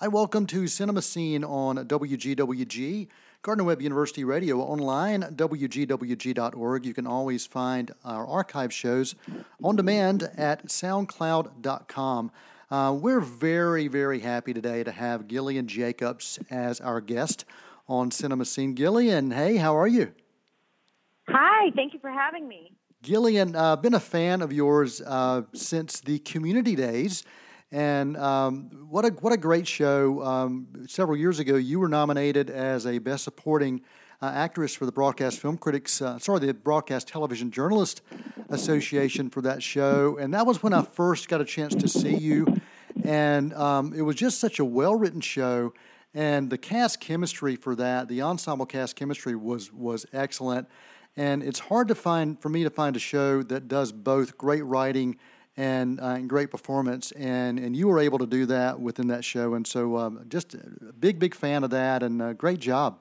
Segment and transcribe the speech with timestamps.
[0.00, 3.08] Hi, welcome to Cinema Scene on WGWG,
[3.42, 6.86] Gardner Webb University Radio, online, WGWG.org.
[6.86, 9.16] You can always find our archive shows
[9.60, 12.30] on demand at SoundCloud.com.
[12.70, 17.44] Uh, we're very, very happy today to have Gillian Jacobs as our guest
[17.88, 18.76] on Cinema Scene.
[18.76, 20.12] Gillian, hey, how are you?
[21.28, 22.70] Hi, thank you for having me.
[23.02, 27.24] Gillian, uh, been a fan of yours uh, since the community days.
[27.70, 30.22] And um, what a what a great show!
[30.22, 33.82] Um, several years ago, you were nominated as a Best Supporting
[34.22, 38.00] uh, Actress for the Broadcast Film Critics, uh, sorry, the Broadcast Television Journalist
[38.48, 40.16] Association for that show.
[40.18, 42.46] And that was when I first got a chance to see you.
[43.04, 45.74] And um, it was just such a well written show,
[46.14, 50.68] and the cast chemistry for that, the ensemble cast chemistry was was excellent.
[51.18, 54.64] And it's hard to find for me to find a show that does both great
[54.64, 55.18] writing
[55.58, 57.10] and, uh, and great performance.
[57.12, 59.54] And, and you were able to do that within that show.
[59.54, 63.00] And so, um, just a big, big fan of that and uh, great job.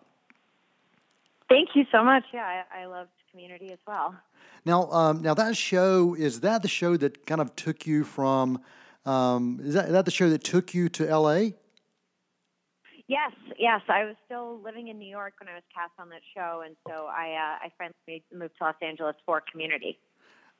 [1.47, 2.23] Thank you so much.
[2.33, 4.15] Yeah, I, I loved Community as well.
[4.65, 8.61] Now, um, now that show is that the show that kind of took you from?
[9.05, 11.53] Um, is, that, is that the show that took you to L.A.?
[13.07, 13.81] Yes, yes.
[13.87, 16.75] I was still living in New York when I was cast on that show, and
[16.87, 19.99] so I uh, I finally moved to Los Angeles for Community.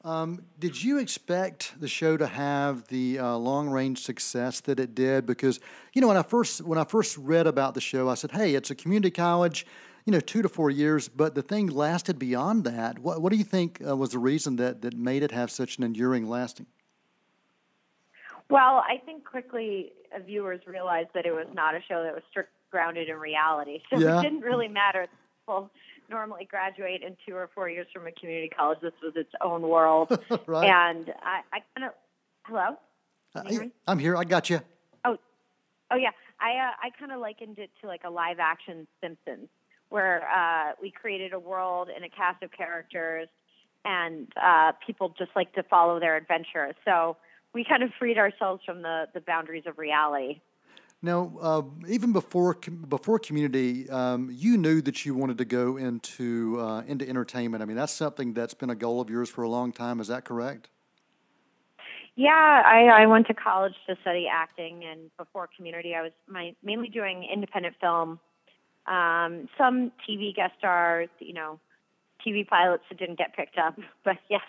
[0.04, 4.94] Um, did you expect the show to have the uh, long range success that it
[4.94, 5.26] did?
[5.26, 5.60] Because
[5.94, 8.56] you know when I first when I first read about the show, I said, "Hey,
[8.56, 9.66] it's a community college."
[10.06, 13.00] You know, two to four years, but the thing lasted beyond that.
[13.00, 15.78] What, what do you think uh, was the reason that, that made it have such
[15.78, 16.66] an enduring lasting?
[18.50, 22.24] Well, I think quickly uh, viewers realized that it was not a show that was
[22.30, 23.82] strict grounded in reality.
[23.90, 24.20] So yeah.
[24.20, 25.08] it didn't really matter.
[25.42, 25.72] People
[26.10, 28.80] normally graduate in two or four years from a community college.
[28.82, 30.10] This was its own world.
[30.48, 30.70] right.
[30.70, 31.94] And I, I kind of,
[32.44, 32.78] hello?
[33.36, 34.16] Uh, I'm here.
[34.16, 34.60] I got you.
[35.06, 35.18] Oh,
[35.92, 36.12] oh yeah.
[36.40, 39.50] I, uh, I kind of likened it to like a live action Simpsons
[39.90, 43.28] where uh, we created a world and a cast of characters
[43.86, 46.74] and uh, people just like to follow their adventure.
[46.84, 47.18] So
[47.54, 50.42] we kind of freed ourselves from the, the boundaries of reality.
[51.02, 56.60] Now, uh, even before before community, um, you knew that you wanted to go into
[56.60, 57.62] uh, into entertainment.
[57.62, 60.00] I mean, that's something that's been a goal of yours for a long time.
[60.00, 60.70] Is that correct?
[62.16, 66.56] Yeah, I, I went to college to study acting, and before community, I was my,
[66.64, 68.20] mainly doing independent film,
[68.88, 71.60] um, some TV guest stars, you know,
[72.26, 74.42] TV pilots that didn't get picked up, but yes,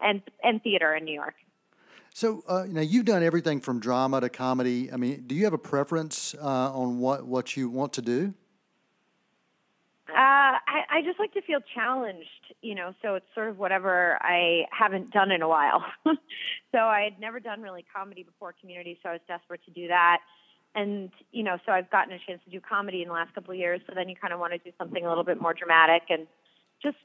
[0.00, 1.34] and and theater in New York.
[2.14, 4.92] So, uh, you know, you've done everything from drama to comedy.
[4.92, 8.34] I mean, do you have a preference uh, on what, what you want to do?
[10.08, 14.16] Uh, I, I just like to feel challenged, you know, so it's sort of whatever
[14.22, 15.84] I haven't done in a while.
[16.72, 19.88] so I had never done really comedy before community, so I was desperate to do
[19.88, 20.20] that.
[20.74, 23.52] And, you know, so I've gotten a chance to do comedy in the last couple
[23.52, 25.52] of years, so then you kind of want to do something a little bit more
[25.52, 26.26] dramatic and
[26.82, 26.96] just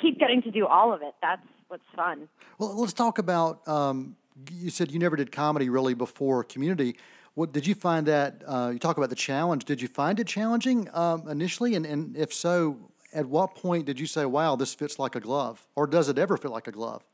[0.00, 1.14] keep getting to do all of it.
[1.22, 2.28] That's what's fun.
[2.58, 4.16] Well, let's talk about um,
[4.50, 6.96] you said you never did comedy really before community.
[7.34, 9.64] What did you find that uh, you talk about the challenge?
[9.64, 14.00] Did you find it challenging um, initially, and, and if so, at what point did
[14.00, 16.72] you say, "Wow, this fits like a glove," or does it ever fit like a
[16.72, 17.04] glove?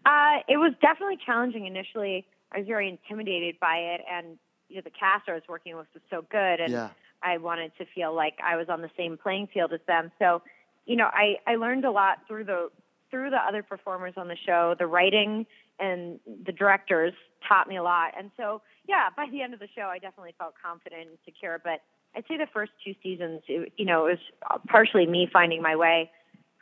[0.06, 2.28] Uh, it was definitely challenging initially.
[2.51, 4.38] I was very intimidated by it, and
[4.68, 6.90] you know, the cast I was working with was so good, and yeah.
[7.22, 10.12] I wanted to feel like I was on the same playing field as them.
[10.19, 10.41] So,
[10.85, 12.69] you know, I I learned a lot through the
[13.13, 14.74] through the other performers on the show.
[14.79, 15.46] The writing
[15.79, 17.13] and the directors
[17.47, 18.13] taught me a lot.
[18.18, 21.62] And so, yeah, by the end of the show, I definitely felt confident and secure.
[21.63, 21.81] But
[22.16, 25.75] I'd say the first two seasons, it, you know, it was partially me finding my
[25.75, 26.09] way,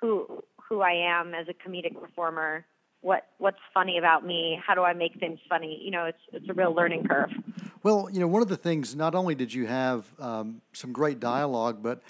[0.01, 2.65] who who I am as a comedic performer,
[2.99, 5.79] what what's funny about me, how do I make things funny.
[5.81, 7.29] You know, it's it's a real learning curve.
[7.81, 11.21] Well, you know, one of the things, not only did you have um, some great
[11.21, 12.01] dialogue, but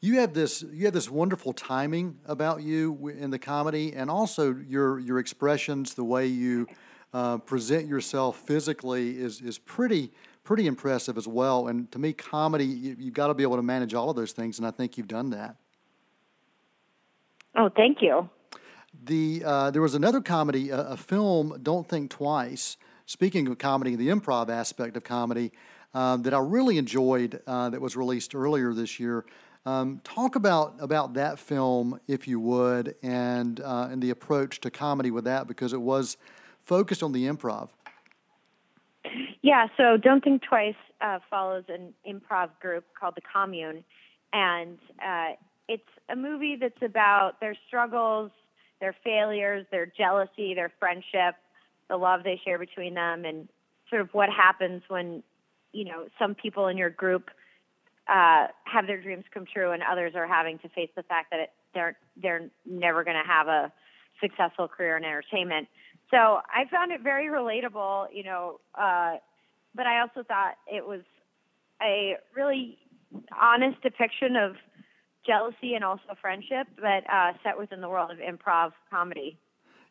[0.00, 4.54] you have this you have this wonderful timing about you in the comedy, and also
[4.54, 6.66] your your expressions, the way you
[7.12, 10.12] uh, present yourself physically is is pretty
[10.44, 11.68] pretty impressive as well.
[11.68, 14.32] And to me, comedy you, have got to be able to manage all of those
[14.32, 15.56] things, and I think you've done that.
[17.56, 18.28] Oh, thank you.
[19.04, 22.76] The uh, there was another comedy, a, a, film, Don't Think Twice.
[23.06, 25.52] Speaking of comedy, the improv aspect of comedy.
[25.94, 29.24] Uh, that I really enjoyed uh, that was released earlier this year.
[29.66, 34.70] Um, talk about about that film, if you would, and uh, and the approach to
[34.70, 36.16] comedy with that, because it was
[36.64, 37.70] focused on the improv.
[39.42, 43.84] Yeah, so Don't Think Twice uh, follows an improv group called the Commune,
[44.32, 45.32] and uh,
[45.68, 48.30] it's a movie that's about their struggles,
[48.80, 51.36] their failures, their jealousy, their friendship,
[51.88, 53.48] the love they share between them, and
[53.90, 55.22] sort of what happens when
[55.72, 57.30] you know, some people in your group
[58.08, 61.40] uh, have their dreams come true, and others are having to face the fact that
[61.40, 63.72] it, they're they're never going to have a
[64.20, 65.68] successful career in entertainment.
[66.10, 68.60] So I found it very relatable, you know.
[68.74, 69.16] Uh,
[69.74, 71.02] but I also thought it was
[71.82, 72.78] a really
[73.38, 74.56] honest depiction of
[75.26, 79.38] jealousy and also friendship, but uh, set within the world of improv comedy.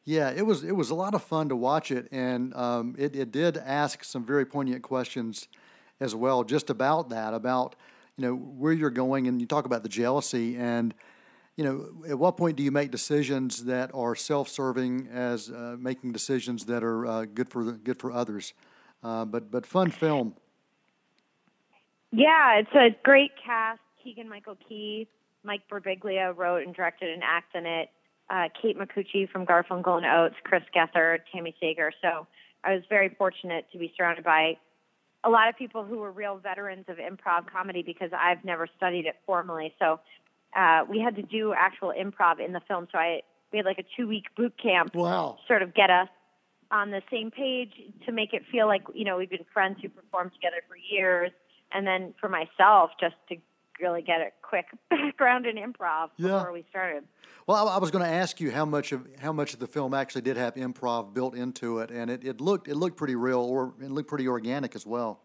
[0.03, 3.15] Yeah, it was it was a lot of fun to watch it, and um, it
[3.15, 5.47] it did ask some very poignant questions
[5.99, 7.75] as well, just about that, about
[8.17, 10.93] you know where you're going, and you talk about the jealousy, and
[11.55, 16.11] you know at what point do you make decisions that are self-serving as uh, making
[16.11, 18.53] decisions that are uh, good for good for others,
[19.03, 20.35] uh, but but fun film.
[22.11, 23.81] Yeah, it's a great cast.
[24.03, 25.07] Keegan Michael Key,
[25.43, 27.89] Mike Birbiglia wrote and directed and acted in it
[28.29, 32.27] uh, Kate Micucci from Garfunkel and Oates, Chris Gethard, Tami Sagher So
[32.63, 34.57] I was very fortunate to be surrounded by
[35.23, 39.05] a lot of people who were real veterans of improv comedy because I've never studied
[39.05, 39.73] it formally.
[39.79, 39.99] So
[40.55, 42.87] uh, we had to do actual improv in the film.
[42.91, 43.21] So I
[43.51, 44.95] we had like a two week boot camp.
[44.95, 45.37] Wow.
[45.47, 46.09] Sort of get us
[46.69, 47.71] on the same page
[48.05, 51.31] to make it feel like you know we've been friends who performed together for years,
[51.71, 53.35] and then for myself just to
[53.81, 56.37] really get a quick background in improv yeah.
[56.37, 57.03] before we started.
[57.47, 59.67] Well, I, I was going to ask you how much of how much of the
[59.67, 63.15] film actually did have improv built into it, and it, it looked it looked pretty
[63.15, 65.21] real, or it looked pretty organic as well.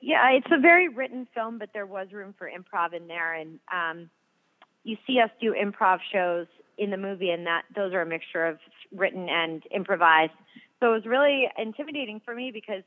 [0.00, 3.58] Yeah, it's a very written film, but there was room for improv in there, and
[3.72, 4.10] um,
[4.82, 6.46] you see us do improv shows
[6.76, 8.58] in the movie, and that those are a mixture of
[8.94, 10.32] written and improvised.
[10.80, 12.82] So it was really intimidating for me because,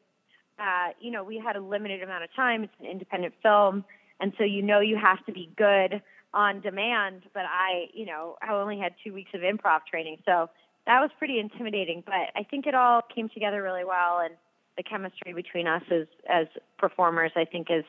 [0.60, 2.64] uh, you know, we had a limited amount of time.
[2.64, 3.84] It's an independent film
[4.20, 6.02] and so you know you have to be good
[6.34, 7.24] on demand.
[7.34, 10.50] But I, you know, I only had two weeks of improv training, so
[10.86, 12.04] that was pretty intimidating.
[12.06, 14.34] But I think it all came together really well, and
[14.78, 16.48] the chemistry between us as as
[16.78, 17.86] performers, I think, is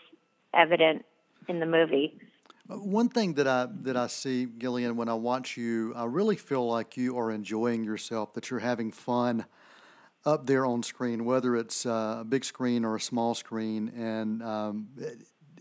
[0.54, 1.04] evident
[1.48, 2.18] in the movie.
[2.68, 6.66] One thing that I that I see, Gillian, when I watch you, I really feel
[6.66, 9.46] like you are enjoying yourself, that you're having fun
[10.26, 14.42] up there on screen, whether it's uh, a big screen or a small screen, and
[14.42, 14.88] um,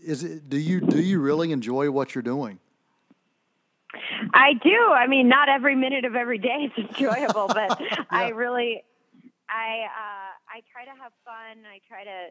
[0.02, 2.58] is it, do you do you really enjoy what you're doing?
[4.34, 4.92] I do.
[4.92, 8.04] I mean, not every minute of every day is enjoyable, but yeah.
[8.10, 8.82] I really,
[9.48, 11.64] I uh, I try to have fun.
[11.64, 12.28] I try to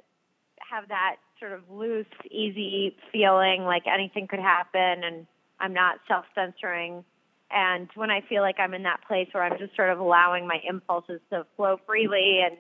[0.69, 5.27] have that sort of loose, easy feeling, like anything could happen, and
[5.59, 7.03] I'm not self censoring.
[7.49, 10.47] And when I feel like I'm in that place where I'm just sort of allowing
[10.47, 12.57] my impulses to flow freely and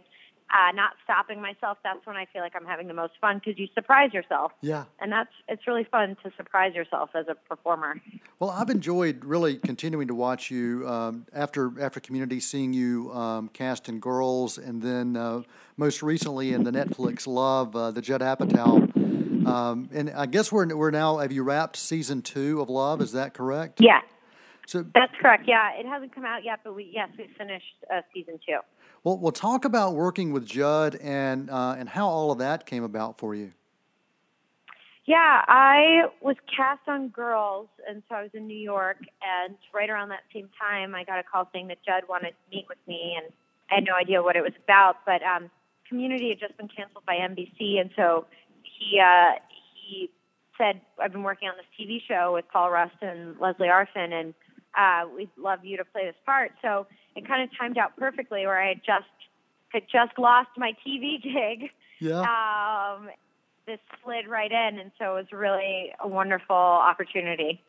[0.53, 3.59] uh, not stopping myself, that's when I feel like I'm having the most fun because
[3.59, 4.53] you surprise yourself.
[4.61, 4.85] Yeah.
[4.99, 8.01] And that's it's really fun to surprise yourself as a performer.
[8.39, 13.49] Well, I've enjoyed really continuing to watch you um, after after Community, seeing you um,
[13.49, 15.41] cast in Girls, and then uh,
[15.75, 19.45] most recently in the Netflix Love, uh, the Judd Apatow.
[19.47, 21.17] Um, and I guess we're we're now.
[21.17, 23.01] Have you wrapped season two of Love?
[23.01, 23.79] Is that correct?
[23.81, 24.01] Yeah.
[24.67, 25.43] So that's correct.
[25.47, 28.59] Yeah, it hasn't come out yet, but we yes we finished uh, season two.
[29.07, 32.83] Well, we'll talk about working with Judd and uh, and how all of that came
[32.83, 33.53] about for you.
[35.05, 39.89] Yeah, I was cast on Girls, and so I was in New York, and right
[39.89, 42.79] around that same time, I got a call saying that Judd wanted to meet with
[42.85, 43.31] me, and
[43.71, 44.97] I had no idea what it was about.
[45.05, 45.49] But um,
[45.87, 48.25] Community had just been canceled by NBC, and so
[48.63, 49.39] he uh,
[49.87, 50.09] he
[50.57, 54.33] said, "I've been working on this TV show with Paul Rust and Lesley Arfin, and
[54.77, 56.87] uh, we'd love you to play this part." So
[57.17, 59.05] it kind of timed out perfectly where I had just
[59.69, 61.69] had just lost my TV gig.
[61.99, 62.21] Yeah.
[62.21, 63.09] Um,
[63.65, 67.61] this slid right in, and so it was really a wonderful opportunity.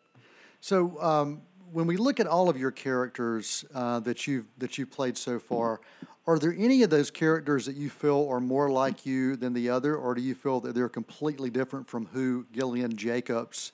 [0.60, 4.90] So, um, when we look at all of your characters uh, that you've that you've
[4.90, 5.80] played so far,
[6.26, 9.70] are there any of those characters that you feel are more like you than the
[9.70, 13.72] other, or do you feel that they're completely different from who Gillian Jacobs,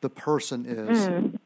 [0.00, 1.08] the person, is?
[1.08, 1.38] Mm.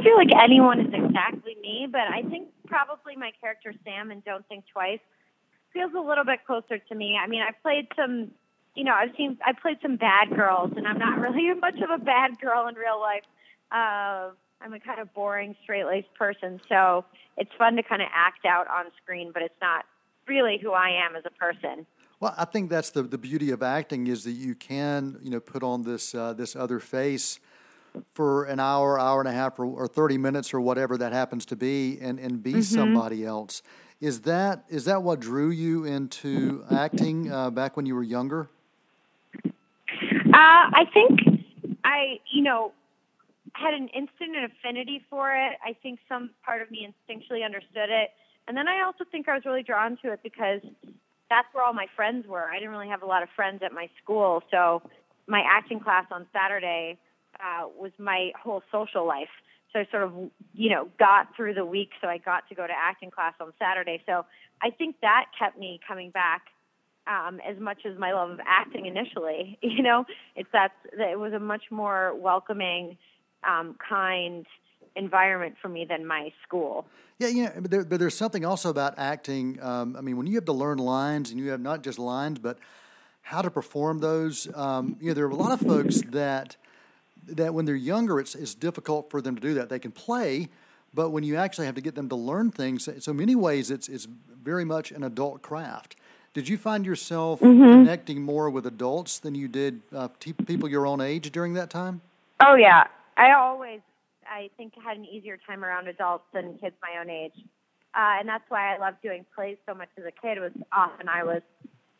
[0.00, 4.10] I don't feel like anyone is exactly me, but I think probably my character Sam
[4.10, 5.00] and Don't Think Twice
[5.72, 7.18] feels a little bit closer to me.
[7.22, 8.30] I mean, I've played some,
[8.74, 11.90] you know, I've seen, I played some bad girls, and I'm not really much of
[11.90, 13.24] a bad girl in real life.
[13.70, 14.30] Uh,
[14.62, 17.04] I'm a kind of boring, straight laced person, so
[17.36, 19.84] it's fun to kind of act out on screen, but it's not
[20.26, 21.86] really who I am as a person.
[22.20, 25.40] Well, I think that's the, the beauty of acting is that you can, you know,
[25.40, 27.40] put on this uh, this other face
[28.14, 31.46] for an hour, hour and a half, or, or 30 minutes, or whatever that happens
[31.46, 32.60] to be, and, and be mm-hmm.
[32.60, 33.62] somebody else.
[34.00, 38.48] Is that is that what drew you into acting uh, back when you were younger?
[39.44, 39.50] Uh,
[40.32, 41.20] I think
[41.84, 42.72] I, you know,
[43.52, 45.58] had an instant affinity for it.
[45.62, 48.10] I think some part of me instinctually understood it,
[48.48, 50.62] and then I also think I was really drawn to it because
[51.28, 52.48] that's where all my friends were.
[52.50, 54.80] I didn't really have a lot of friends at my school, so
[55.26, 56.98] my acting class on Saturday
[57.42, 59.28] uh, was my whole social life.
[59.72, 60.12] So I sort of,
[60.52, 63.52] you know, got through the week, so I got to go to acting class on
[63.58, 64.02] Saturday.
[64.04, 64.24] So
[64.62, 66.42] I think that kept me coming back
[67.06, 69.58] um, as much as my love of acting initially.
[69.70, 70.04] You know,
[70.34, 72.98] it's that it was a much more welcoming,
[73.48, 74.44] um, kind
[74.96, 76.86] environment for me than my school.
[77.18, 79.62] Yeah, you know, but, there, but there's something also about acting.
[79.62, 82.38] Um, I mean, when you have to learn lines and you have not just lines,
[82.38, 82.58] but
[83.22, 84.48] how to perform those.
[84.54, 86.56] Um, you know, there are a lot of folks that
[87.26, 89.68] that when they're younger, it's it's difficult for them to do that.
[89.68, 90.48] They can play,
[90.94, 93.70] but when you actually have to get them to learn things, so in many ways,
[93.70, 94.06] it's it's
[94.42, 95.96] very much an adult craft.
[96.32, 97.62] Did you find yourself mm-hmm.
[97.62, 101.70] connecting more with adults than you did uh, t- people your own age during that
[101.70, 102.00] time?
[102.44, 102.84] Oh yeah,
[103.16, 103.80] I always
[104.26, 107.34] I think had an easier time around adults than kids my own age,
[107.94, 110.38] uh, and that's why I loved doing plays so much as a kid.
[110.38, 111.42] It was often I was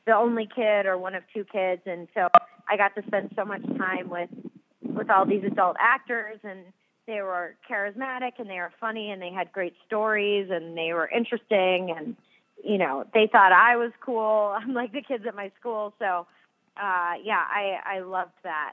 [0.07, 2.29] the only kid or one of two kids, and so
[2.69, 4.31] I got to spend so much time with
[4.95, 6.61] with all these adult actors and
[7.07, 11.09] they were charismatic and they were funny and they had great stories and they were
[11.09, 12.17] interesting and
[12.63, 14.55] you know they thought I was cool.
[14.59, 16.27] I'm like the kids at my school, so
[16.77, 18.73] uh, yeah, I I loved that.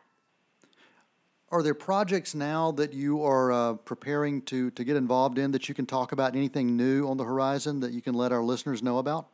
[1.49, 5.69] Are there projects now that you are uh, preparing to to get involved in that
[5.69, 6.35] you can talk about?
[6.35, 9.29] Anything new on the horizon that you can let our listeners know about?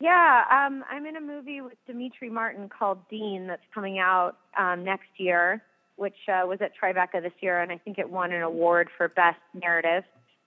[0.00, 4.82] Yeah, um, I'm in a movie with Demetri Martin called Dean that's coming out um,
[4.82, 5.62] next year,
[5.96, 9.08] which uh, was at Tribeca this year, and I think it won an award for
[9.08, 10.04] Best Narrative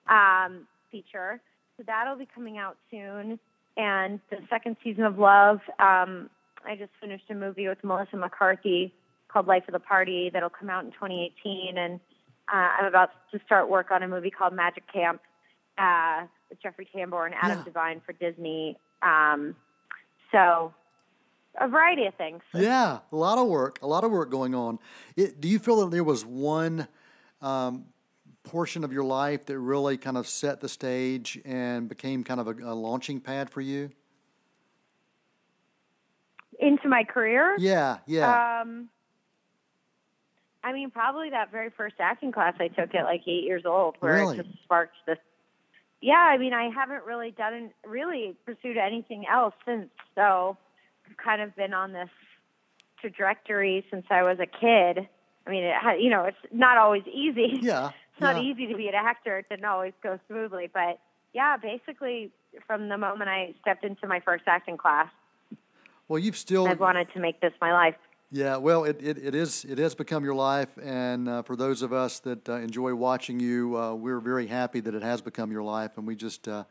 [0.09, 1.39] um, Feature.
[1.77, 3.39] So that'll be coming out soon.
[3.77, 6.31] And the second season of Love, um,
[6.65, 8.91] I just finished a movie with Melissa McCarthy
[9.27, 11.77] called Life of the Party that'll come out in 2018.
[11.77, 11.99] And
[12.51, 15.21] uh, I'm about to start work on a movie called Magic Camp
[15.77, 17.63] uh, with Jeffrey Tambor and Adam yeah.
[17.65, 18.77] Devine for Disney.
[19.03, 19.55] Um,
[20.31, 20.73] so
[21.59, 22.41] a variety of things.
[22.53, 24.79] Yeah, a lot of work, a lot of work going on.
[25.15, 26.87] It, do you feel that there was one
[27.41, 27.85] um,
[28.43, 32.47] portion of your life that really kind of set the stage and became kind of
[32.47, 33.91] a, a launching pad for you?
[36.59, 37.55] Into my career?
[37.59, 38.61] Yeah, yeah.
[38.61, 38.89] Um,
[40.63, 43.97] I mean, probably that very first acting class I took at like eight years old,
[43.99, 44.39] where really?
[44.39, 45.17] it just sparked this.
[46.03, 49.87] Yeah, I mean, I haven't really done really pursued anything else since.
[50.15, 50.57] So,
[51.09, 52.09] I've kind of been on this
[52.99, 55.07] trajectory since I was a kid.
[55.47, 57.57] I mean, it, you know, it's not always easy.
[57.61, 58.51] Yeah, it's not yeah.
[58.51, 59.37] easy to be an actor.
[59.37, 60.99] It didn't always go smoothly, but
[61.33, 62.31] yeah, basically
[62.67, 65.07] from the moment I stepped into my first acting class.
[66.09, 66.67] Well, you've still.
[66.67, 67.95] I've wanted to make this my life.
[68.35, 71.83] Yeah, well, it, it, it is it has become your life, and uh, for those
[71.83, 75.51] of us that uh, enjoy watching you, uh, we're very happy that it has become
[75.51, 76.63] your life, and we just uh,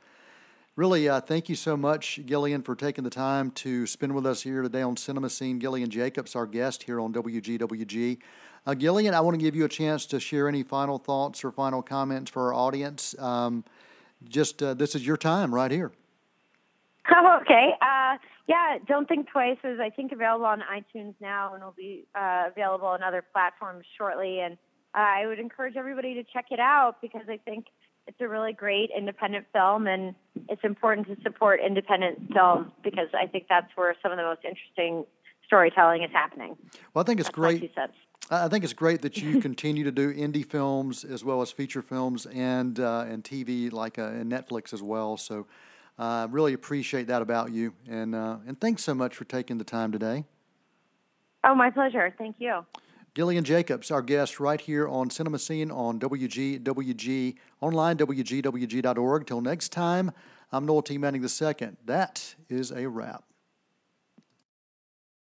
[0.75, 4.43] really uh, thank you so much, Gillian, for taking the time to spend with us
[4.43, 5.61] here today on Cinema Scene.
[5.61, 8.19] Gillian Jacobs, our guest here on WGWG.
[8.67, 11.53] Uh, Gillian, I want to give you a chance to share any final thoughts or
[11.53, 13.17] final comments for our audience.
[13.21, 13.63] Um,
[14.29, 15.93] just this is your time right here.
[17.15, 17.71] Oh, okay.
[17.81, 18.17] Uh,
[18.47, 22.45] yeah, Don't Think Twice is, I think, available on iTunes now and will be uh,
[22.51, 24.41] available on other platforms shortly.
[24.41, 24.55] And
[24.95, 27.67] uh, I would encourage everybody to check it out because I think
[28.07, 30.15] it's a really great independent film and
[30.49, 34.41] it's important to support independent films because I think that's where some of the most
[34.45, 35.05] interesting
[35.47, 36.57] storytelling is happening.
[36.95, 37.73] Well, I think it's that's great.
[38.31, 41.83] I think it's great that you continue to do indie films as well as feature
[41.83, 45.17] films and uh, and TV like uh, and Netflix as well.
[45.17, 45.47] So
[46.03, 49.59] I uh, really appreciate that about you, and uh, and thanks so much for taking
[49.59, 50.25] the time today.
[51.45, 52.13] Oh, my pleasure.
[52.19, 52.67] Thank you.
[53.15, 59.27] Gillian Jacobs, our guest right here on Cinema Scene on WGWG, online, WGWG.org.
[59.27, 60.11] Till next time,
[60.51, 60.99] I'm Noel T.
[60.99, 61.69] Manning II.
[61.85, 63.23] That is a wrap.